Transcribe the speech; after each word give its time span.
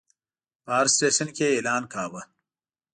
په 0.63 0.69
هر 0.77 0.87
سټیشن 0.95 1.27
کې 1.37 1.45
یې 1.49 1.55
اعلان 1.55 1.83
کاوه. 1.93 2.21